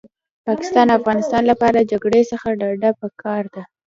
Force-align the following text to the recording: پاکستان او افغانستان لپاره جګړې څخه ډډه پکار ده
پاکستان 0.47 0.87
او 0.89 0.97
افغانستان 0.99 1.43
لپاره 1.51 1.87
جګړې 1.91 2.21
څخه 2.31 2.47
ډډه 2.59 2.91
پکار 3.01 3.43
ده 3.53 3.61